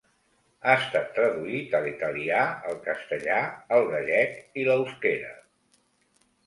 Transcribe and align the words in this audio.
Ha 0.61 0.71
estat 0.83 1.11
traduït 1.17 1.75
a 1.79 1.81
l'italià, 1.83 2.39
el 2.71 2.81
castellà, 2.89 3.39
el 3.79 3.87
gallec 3.95 4.61
i 4.63 4.69
l'euskera. 4.71 5.33